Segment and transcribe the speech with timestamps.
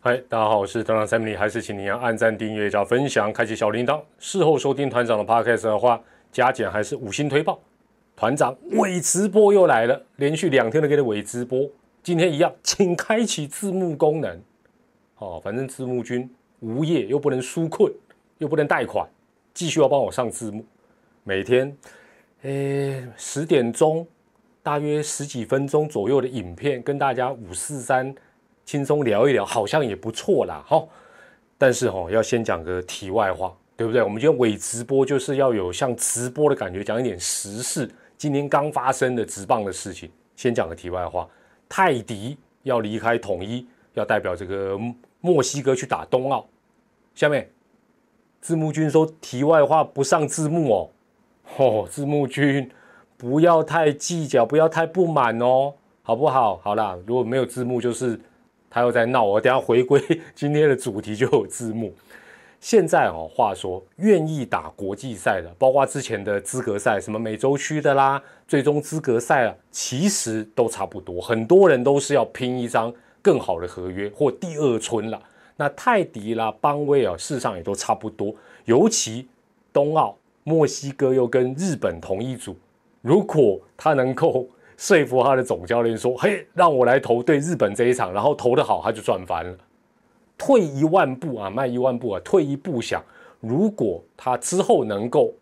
[0.00, 4.00] 嗨，大家好，我是团长三米，还是请您按赞、订阅、加分享、开启小铃铛。
[4.20, 7.58] 事后收听团长的 podcast 的话，加减还是五星推报。
[8.14, 11.68] 团长伪直播又来了，连续两天都给你伪直播，
[12.00, 14.40] 今天一样，请开启字幕功能。
[15.16, 16.30] 哦，反正字幕君
[16.60, 17.92] 无业又不能纾困，
[18.38, 19.04] 又不能贷款，
[19.52, 20.64] 继续要帮我上字幕。
[21.24, 21.76] 每天，
[22.42, 24.06] 诶，十点钟，
[24.62, 28.14] 大约十几分钟左右的影片，跟大家五四三。
[28.68, 30.86] 轻松聊一聊，好像也不错啦，哈。
[31.56, 34.02] 但是哈，要先讲个题外话，对不对？
[34.02, 40.10] 我们今天伪直播就是要有像直播的感觉，讲一点时事，今天刚发生的直棒的事情。
[40.36, 41.26] 先讲个题外话，
[41.66, 44.78] 泰迪要离开统一，要代表这个
[45.22, 46.46] 墨西哥去打冬奥。
[47.14, 47.50] 下面
[48.42, 50.90] 字幕君说题外话不上字幕哦，
[51.56, 52.70] 哦，字幕君
[53.16, 56.58] 不要太计较，不要太不满哦，好不好？
[56.62, 58.20] 好啦，如果没有字幕就是。
[58.70, 60.00] 他又在闹，我等下回归
[60.34, 61.94] 今天的主题就有字幕。
[62.60, 71.20] 现在哦，话说愿意打国际赛的，包括之前的资格赛，什么美洲区的啦，最终资格赛啊，其实都差不多。
[71.20, 75.22] 很多人都是要拼一张更好的合约或第二春了。
[75.56, 78.34] 那泰迪啦、邦威啊，事实上也都差不多。
[78.64, 79.28] 尤其
[79.72, 82.56] 冬奥，墨西哥又跟日本同一组，
[83.02, 84.48] 如果他能够。
[84.78, 89.58] 说服他的总教练说：“嘿，让我来投对日本这一场，然后投得好，他就赚翻了。
[90.38, 93.02] 退一万步啊，迈一万步啊，退一步想，
[93.40, 95.34] 如果他之后能够，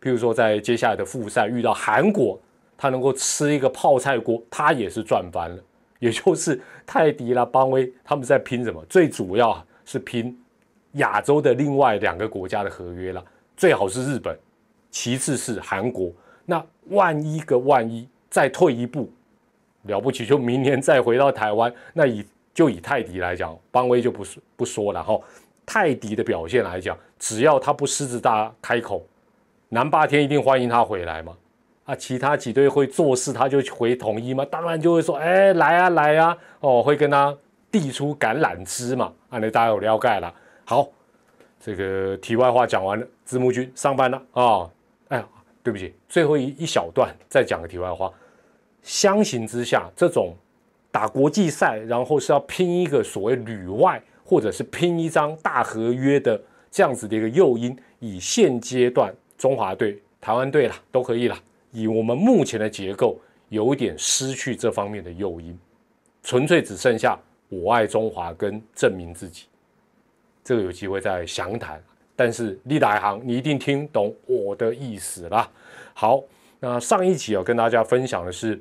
[0.00, 2.38] 譬如说在接下来的复赛遇到韩国，
[2.78, 5.60] 他能够吃一个泡菜锅，他也是赚翻了。
[5.98, 8.80] 也就是泰迪啦、邦威他们在拼什么？
[8.88, 10.40] 最主要是拼
[10.92, 13.22] 亚洲的另外两个国家的合约了，
[13.56, 14.38] 最好是日本，
[14.92, 16.12] 其次是韩国。
[16.46, 19.12] 那万一个万一。”再退一步，
[19.82, 21.72] 了不起，就明年再回到台湾。
[21.92, 25.20] 那以就以泰迪来讲，邦威就不说不说了哈。
[25.66, 29.04] 泰迪的表现来讲，只要他不狮子大开口，
[29.68, 31.36] 南霸天一定欢迎他回来嘛。
[31.84, 34.46] 啊，其他几队会做事，他就回统一吗？
[34.48, 37.36] 当然就会说，哎，来啊来啊，哦，会跟他
[37.70, 39.12] 递出橄榄枝嘛。
[39.28, 40.32] 啊，那大家有了解了。
[40.64, 40.88] 好，
[41.60, 44.70] 这个题外话讲完了，字幕君上班了啊。
[45.62, 48.12] 对不起，最后一一小段再讲个题外话。
[48.82, 50.34] 相形之下，这种
[50.90, 56.40] 打国际赛，然后是要拼一个所谓旅外，或者是拼一张大合约的
[56.70, 61.38] 这样子的一个诱因，以现阶段中华队、台湾队啦都可以啦，
[61.72, 65.58] 以我们目前的结构，有点失去这方面的诱因，
[66.22, 67.18] 纯粹只剩下
[67.50, 69.44] 我爱中华跟证明自己，
[70.42, 71.82] 这个有机会再详谈。
[72.20, 75.48] 但是立大行，你一定听懂我的意思啦。
[75.94, 76.22] 好，
[76.58, 78.60] 那上一集啊，跟大家分享的是。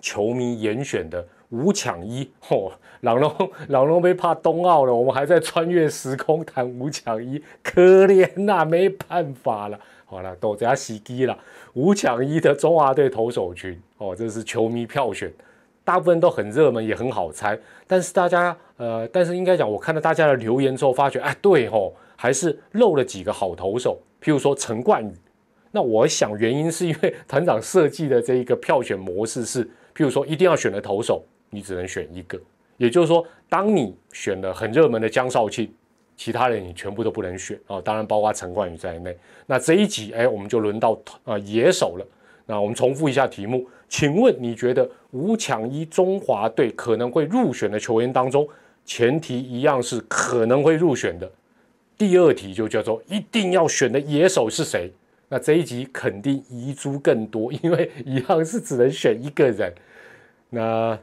[0.00, 2.70] 球迷严选的五抢一，嚯！
[3.00, 9.78] 朗龙朗龙被怕冬奥了，我们还在穿越时空谈五抢一，可怜呐，没办法了。
[10.04, 11.36] 好了，都在洗机了。
[11.74, 15.32] 五抢一的中华队投手群，哦，这是球迷票选，
[15.84, 17.58] 大部分都很热门，也很好猜。
[17.86, 21.94] 但是大家，呃，但是应该讲，我看到大家的留言之后，发觉，哎，对吼，
[22.26, 25.12] 还是漏了几个好投手，譬如说陈冠宇。
[25.70, 29.64] 那我想原因是因为团长设计的这一个票选模式是，
[29.94, 32.36] 譬如说一定要选的投手，你只能选一个。
[32.78, 35.72] 也就是说，当你选了很热门的江少庆，
[36.16, 39.16] 其他人你全部都不能选哦，当然包括陈冠宇在内。
[39.46, 42.04] 那这一集哎，我们就轮到啊野手了。
[42.44, 48.48] 那我们重复一下题目，请问你觉得五抢一中华队可能会入选的球员当中，
[48.84, 51.30] 前提一样是可能会入选的。
[51.98, 54.90] 第二题就叫做一定要选的野手是谁？
[55.28, 59.72] 那这一集肯定遗珠更多，因为一样是只能选一个人。
[60.50, 60.96] 那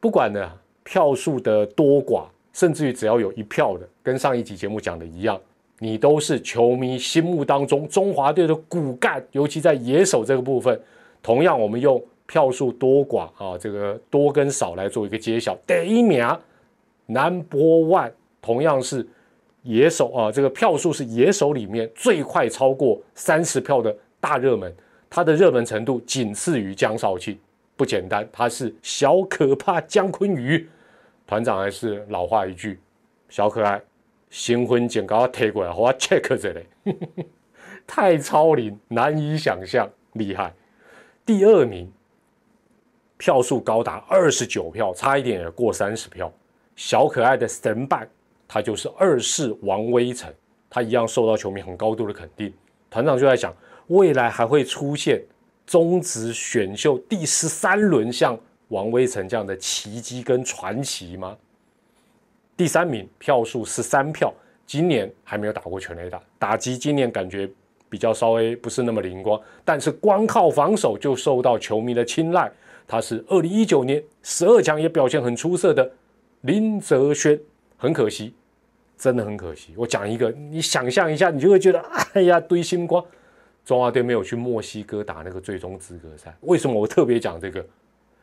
[0.00, 0.52] 不管呢
[0.82, 5.40] 票数的多寡，甚至于只要有一票的，跟上一集节目讲的一样，
[5.78, 10.78] 你都是球迷心目当中中华队的骨干，尤其在野手这个部分。
[11.22, 15.56] 同样，我们用票数多寡啊，这个多跟少来做一个揭晓。
[15.66, 16.22] 第一名
[17.06, 18.12] ，Number One，
[18.42, 19.06] 同样是。
[19.64, 24.72] 野手啊，这个票数是野手里面最快超过三十票的大热门，
[25.10, 27.38] 他的热门程度仅次于江少庆，
[27.74, 30.68] 不简单，他是小可怕姜昆宇
[31.26, 32.78] 团长，还是老话一句，
[33.30, 33.80] 小可爱，
[34.28, 36.66] 新婚剪刀贴过来，我 check 这里，
[37.86, 40.52] 太超龄，难以想象，厉害。
[41.24, 41.90] 第二名，
[43.16, 46.30] 票数高达二十九票，差一点也过三十票，
[46.76, 48.06] 小可爱的 stand by。
[48.54, 50.32] 他就是二世王威成，
[50.70, 52.54] 他一样受到球迷很高度的肯定。
[52.88, 53.52] 团长就在想，
[53.88, 55.20] 未来还会出现
[55.66, 61.36] 中职选秀第十三轮像王威成这样的奇迹跟传奇吗？
[62.56, 64.32] 第三名票数十三票，
[64.64, 67.50] 今年还没有打过全垒打，打击今年感觉
[67.88, 72.48] 比较稍微不是那么灵光，但是光靠防守就受到球迷的青睐。
[72.86, 75.90] 他是二零一九年十二强也表现很出色的
[76.42, 77.36] 林泽轩，
[77.76, 78.32] 很可惜，
[79.04, 79.74] 真的很可惜。
[79.76, 81.78] 我讲一个，你想象一下，你就会觉得，
[82.14, 83.04] 哎呀，堆星光，
[83.62, 87.62] 中华队没有去墨西哥打那个最终资格赛，为什么我特别讲这个？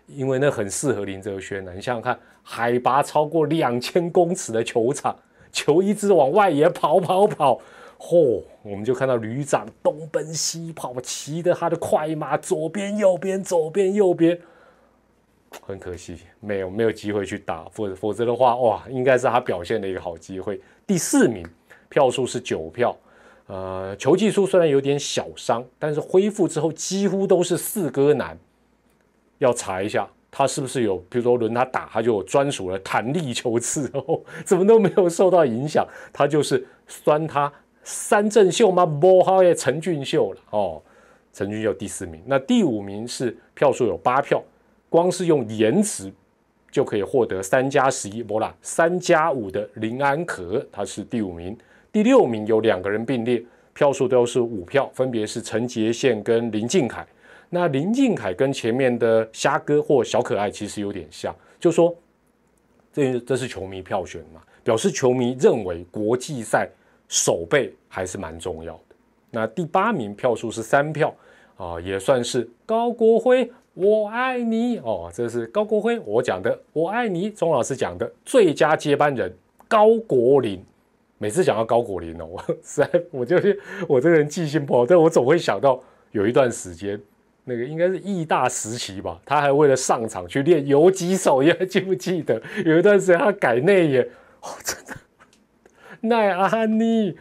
[0.08, 1.72] 因为那很适合林哲轩呢。
[1.76, 5.16] 你想想看，海拔超过两千公尺的球场，
[5.52, 7.62] 球一直往外野跑跑跑，
[8.00, 8.42] 嚯！
[8.64, 14.42] 我们就看到旅长东奔西跑，骑着他的快马，左边右边，左边右边。
[15.60, 20.60] 很可惜，没有没有机会去打，否否则的话，哇，应该是他表现的一个好机会。
[20.88, 21.46] 第四名，
[21.90, 22.96] 票数是九票，
[23.48, 28.38] 呃，球技术虽然有点小伤，但是恢复之后几乎都是四哥男。
[29.40, 35.86] 要查一下他是不是有，比如说轮他打，他就有专属的弹力球刺哦， 怎么都没有受到影响。
[36.14, 37.52] 他就是酸他
[37.84, 38.86] 三振秀吗？
[38.86, 40.82] 不好耶，陈俊秀了哦，
[41.34, 42.22] 陈俊秀第四名。
[42.26, 44.42] 那第五名是票数有八票。
[44.92, 46.12] 光是用颜值
[46.70, 51.58] 就可以获得三加十一，不啦，三加五的林安可，他是第五名。
[51.94, 53.42] 第六名有两个人并列，
[53.74, 57.08] 票数都是五票，分别是陈杰宪跟林敬凯。
[57.50, 61.96] 那林敬凯跟前面的虾哥或小可爱其实有点像，就说
[62.92, 66.70] 这这是球迷票选嘛，表示球迷认为国际赛
[67.08, 68.96] 守备还是蛮重要的。
[69.30, 71.16] 那第八名票数是三票
[71.56, 73.50] 啊，也算是高国辉。
[73.74, 76.60] 我爱你哦，这是高国辉我讲的。
[76.74, 79.34] 我爱你，钟老师讲的最佳接班人
[79.68, 80.62] 高国林。
[81.18, 83.58] 每次讲到高国林哦，我 实在我就是
[83.88, 85.82] 我这个人记性不好，但我总会想到
[86.12, 87.00] 有一段时间，
[87.46, 92.42] 那个应该是义大时期吧，他还为了上场去练游击手，你还记不记得？
[92.66, 94.02] 有一段时间他改内野，
[94.42, 94.96] 哦，真的
[96.02, 97.16] 奈阿尼。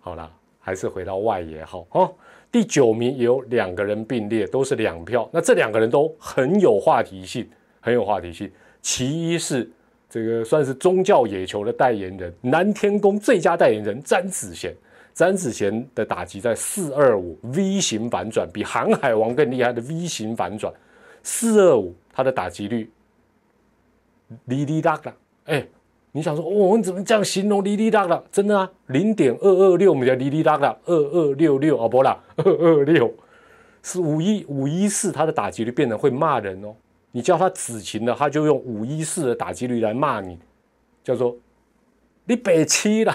[0.00, 0.28] 好了，
[0.58, 2.12] 还是回到外野好哦。
[2.50, 5.28] 第九名有两个人并列，都是两票。
[5.32, 7.46] 那这两个人都很有话题性，
[7.80, 8.50] 很有话题性。
[8.80, 9.70] 其一是
[10.08, 14.74] 这个算是宗教野球的代言人，南天宫最佳代言人詹子贤。
[15.12, 20.72] 詹子贤的打击在四二五 V 型反转，比航海王更厉害的 V 型反转。
[21.22, 22.90] 四二五他的打击率，
[24.48, 25.14] 滴滴答答，
[25.44, 25.66] 哎。
[26.16, 28.22] 你想说，我们怎么这样形容哩哩啦啦？
[28.32, 33.12] 真的啊，零点二二六，我们叫哩哩啦啦，二二六六哦，不啦， 二二六
[33.82, 36.74] 是五一五一四，他的打击率变得会骂人哦。
[37.10, 40.38] 你叫他子晴的，他就用五一四的打击率来骂你，
[41.04, 41.36] 叫做
[42.24, 43.14] 你北七啦，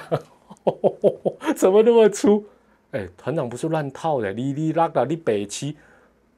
[1.58, 2.46] 怎么那么粗？
[2.92, 5.76] 哎，团长不是乱套的，哩哩啦啦，你北七。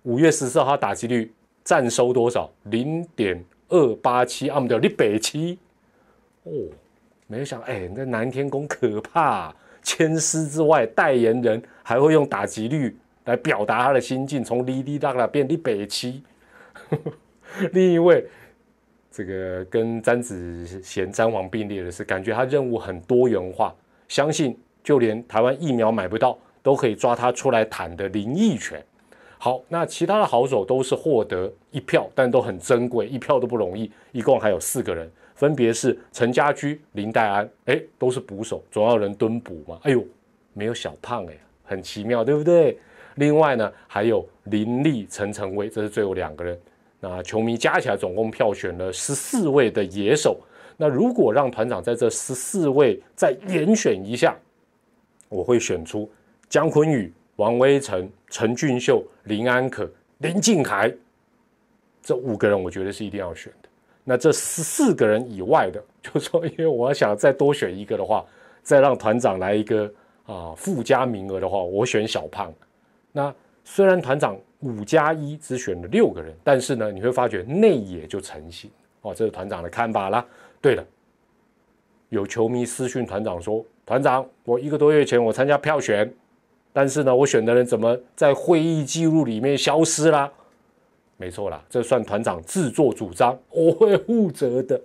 [0.04, 1.30] 五月十四号他打击率
[1.66, 2.50] 占收多少？
[2.64, 5.60] 零点二八七，啊，我们叫你北七。
[6.44, 6.52] 哦，
[7.28, 12.96] 没有想，哎，那南天宫可怕，千丝之外，代言人还会用打击率
[13.26, 16.22] 来表达他的心境，从哩哩啦啦变哩北七。
[17.72, 18.26] 另一位，
[19.10, 23.74] 这个跟詹子贤、詹王并列的是，感觉他任务很多元化，
[24.10, 28.84] 相信就连台湾疫苗买不到，都可以抓他出来谈的林义权。
[29.38, 35.10] 好，那其他的好手都是获得一票，但都很珍贵，一票都不容易，一共还有四个人。
[35.44, 39.78] 分别是陈家驹、林黛安，哎，都是捕手，总要人蹲捕嘛。
[39.84, 40.02] 哎呦，
[40.54, 42.80] 没有小胖哎，很奇妙，对不对？
[43.16, 46.58] 另外呢，还有林立、陈成威，这是最后两个人。
[47.02, 50.40] 那球迷加起来总共票选了十四位的野手。
[50.78, 54.40] 那如果让团长在这十四位再严选一下，
[55.28, 56.10] 我会选出
[56.48, 60.90] 姜昆宇、王威成、陈俊秀、林安可、林敬凯
[62.02, 63.68] 这五个人，我觉得是一定要选的。
[64.04, 68.26] 那这十四个人以外的， 就说，因为我想再多选一个的话，
[68.62, 69.90] 再让团长来一个
[70.26, 72.54] 啊附加名额的话，我选小胖。
[73.12, 73.34] 那
[73.64, 78.70] 虽然团长五加一只选了六个人，但是呢，你会发觉内野就成型
[79.02, 80.26] 哦，这是团长的看法啦。
[80.62, 80.86] 对了，
[82.10, 86.14] 有球迷私讯团长说，团长，我一个多月前我参加票选，
[86.74, 90.32] 但是呢，我选的人怎么在会议记录里面消失了？
[91.24, 94.80] 没错啦，这算团长自作主张， 我会负责的，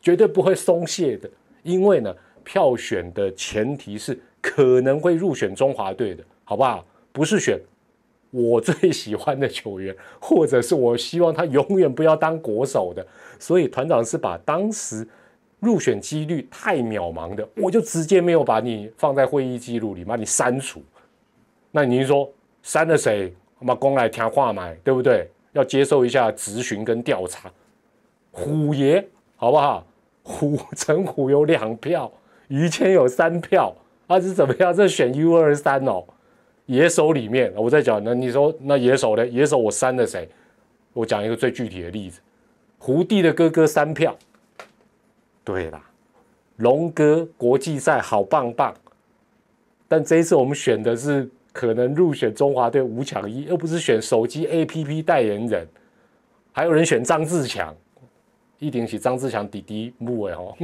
[0.00, 1.28] 绝对不会松懈的。
[1.62, 6.82] 因为呢，票选的前提是可能会入选中华队的，好不好？
[7.12, 7.60] 不是选
[8.30, 13.06] 我最喜欢的球员，或者是我希望他永远不要当国手的。
[13.38, 15.06] 所以团长是把当时
[15.60, 20.80] 入选几率太渺茫的，我就直接没有把你放在会议记录里，把你删除。
[21.70, 23.30] 那您说删了谁？
[23.58, 25.28] 我们公来听话嘛，对不对？
[25.56, 27.50] 要接受一下质询跟调查，
[28.30, 29.02] 虎爷
[29.36, 29.86] 好不好？
[30.22, 32.12] 虎陈虎有两票，
[32.48, 33.74] 于谦有三票，
[34.06, 34.74] 啊是怎么样？
[34.74, 36.04] 这选 U 二三哦，
[36.66, 39.26] 野手里面，我在讲，那你说那野手呢？
[39.26, 40.28] 野手我删了谁？
[40.92, 42.20] 我讲一个最具体的例子，
[42.76, 44.14] 胡弟的哥哥三票，
[45.42, 45.82] 对啦，
[46.56, 48.74] 龙哥国际赛好棒棒，
[49.88, 55.66] 但这一次我们选的是可能入选中华队五强一，而不是选手机 APP 代言人，
[56.52, 57.74] 还有人选张志强，
[58.58, 60.54] 一顶起张志强弟弟木哎哦，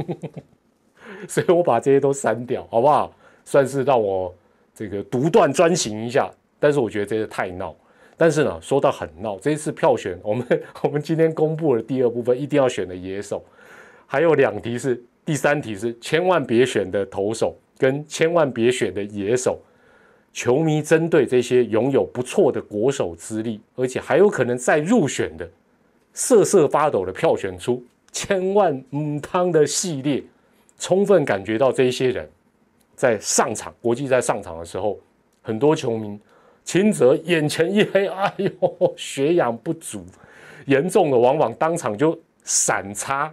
[1.27, 3.11] 所以我把这些都删掉，好不好？
[3.43, 4.31] 算是让我
[4.71, 7.75] 这个独断专行一下，但是我觉得这些太闹。
[8.15, 10.45] 但是呢，说到很闹，这一次票选，我们
[10.83, 13.43] 我们今天公布了第二部分，一定要选的野手，
[14.05, 19.59] 还有两题是，第三题是千万别选的投手，跟千万别选的野手。
[20.33, 25.47] 球迷针对这些拥有不错的国手资历，而且还有可能再入选的，
[26.11, 30.23] 瑟瑟发抖的票选出千万母汤的系列，
[30.79, 32.27] 充分感觉到这些人
[32.95, 34.99] 在上场国际在上场的时候，
[35.41, 36.19] 很多球迷。
[36.65, 40.05] 轻则眼前一黑，哎呦，血氧不足，
[40.65, 43.29] 严重的往往当场就闪擦，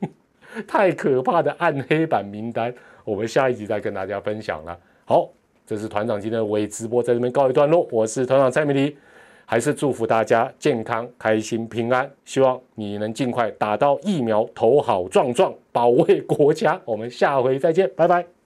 [0.68, 2.72] 太可怕的暗黑版名单，
[3.04, 4.78] 我们下一集再跟大家分享了。
[5.06, 5.30] 好，
[5.68, 7.86] 这是团长今天的微直播，在这边告一段落。
[7.90, 8.96] 我是团长蔡明迪，
[9.44, 16.80] 还是祝福大家健康、开心、平安，希望你能尽快打到疫苗，头好壮壮，保卫国家。
[16.86, 18.37] 我们下回再见，拜拜。